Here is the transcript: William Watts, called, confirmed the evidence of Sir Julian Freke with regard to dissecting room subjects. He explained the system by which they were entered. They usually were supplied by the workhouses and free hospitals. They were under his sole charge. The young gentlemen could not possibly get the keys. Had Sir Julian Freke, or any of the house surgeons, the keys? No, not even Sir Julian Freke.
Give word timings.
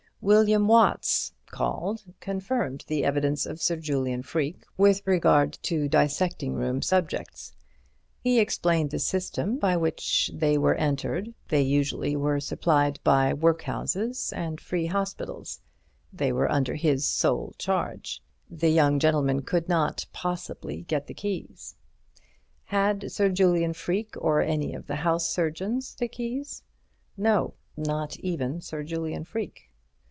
William 0.23 0.67
Watts, 0.67 1.33
called, 1.47 2.03
confirmed 2.19 2.83
the 2.85 3.03
evidence 3.03 3.47
of 3.47 3.59
Sir 3.59 3.77
Julian 3.77 4.21
Freke 4.21 4.63
with 4.77 5.01
regard 5.07 5.53
to 5.63 5.89
dissecting 5.89 6.53
room 6.53 6.83
subjects. 6.83 7.55
He 8.19 8.37
explained 8.39 8.91
the 8.91 8.99
system 8.99 9.57
by 9.57 9.77
which 9.77 10.29
they 10.31 10.59
were 10.59 10.75
entered. 10.75 11.33
They 11.47 11.63
usually 11.63 12.15
were 12.15 12.39
supplied 12.39 12.99
by 13.03 13.29
the 13.29 13.37
workhouses 13.37 14.31
and 14.31 14.61
free 14.61 14.85
hospitals. 14.85 15.59
They 16.13 16.31
were 16.31 16.51
under 16.51 16.75
his 16.75 17.07
sole 17.07 17.55
charge. 17.57 18.21
The 18.47 18.69
young 18.69 18.99
gentlemen 18.99 19.41
could 19.41 19.67
not 19.67 20.05
possibly 20.13 20.83
get 20.83 21.07
the 21.07 21.15
keys. 21.15 21.77
Had 22.65 23.11
Sir 23.11 23.29
Julian 23.29 23.73
Freke, 23.73 24.13
or 24.19 24.41
any 24.43 24.75
of 24.75 24.85
the 24.85 24.97
house 24.97 25.27
surgeons, 25.29 25.95
the 25.95 26.07
keys? 26.07 26.61
No, 27.17 27.55
not 27.75 28.19
even 28.19 28.61
Sir 28.61 28.83
Julian 28.83 29.23
Freke. 29.23 29.63